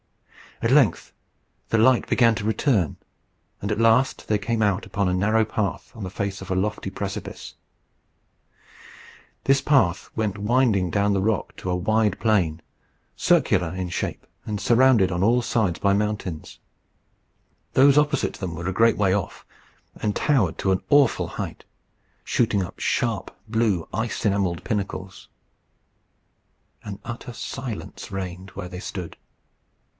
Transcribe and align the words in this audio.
At 0.63 0.71
length 0.71 1.11
the 1.69 1.77
light 1.79 2.07
began 2.07 2.33
to 2.35 2.43
return, 2.43 2.97
and 3.61 3.71
at 3.71 3.79
last 3.79 4.27
they 4.27 4.37
came 4.39 4.61
out 4.61 4.85
upon 4.85 5.07
a 5.07 5.13
narrow 5.13 5.43
path 5.45 5.91
on 5.95 6.03
the 6.03 6.09
face 6.09 6.41
of 6.41 6.49
a 6.51 6.55
lofty 6.55 6.89
precipice. 6.91 7.53
This 9.45 9.59
path 9.61 10.09
went 10.15 10.37
winding 10.39 10.89
down 10.91 11.13
the 11.13 11.21
rock 11.21 11.55
to 11.57 11.69
a 11.69 11.75
wide 11.75 12.19
plain, 12.19 12.61
circular 13.15 13.73
in 13.75 13.89
shape, 13.89 14.25
and 14.45 14.59
surrounded 14.61 15.11
on 15.11 15.23
all 15.23 15.41
sides 15.43 15.77
by 15.79 15.93
mountains. 15.93 16.59
Those 17.73 17.97
opposite 17.97 18.33
to 18.35 18.39
them 18.39 18.55
were 18.55 18.67
a 18.69 18.73
great 18.73 18.97
way 18.97 19.13
off, 19.13 19.45
and 19.95 20.15
towered 20.15 20.57
to 20.59 20.71
an 20.71 20.81
awful 20.89 21.27
height, 21.27 21.63
shooting 22.23 22.63
up 22.63 22.79
sharp, 22.79 23.35
blue, 23.47 23.87
ice 23.93 24.25
enamelled 24.25 24.63
pinnacles. 24.63 25.27
An 26.83 26.99
utter 27.05 27.33
silence 27.33 28.11
reigned 28.11 28.51
where 28.51 28.69
they 28.69 28.79
stood. 28.79 29.17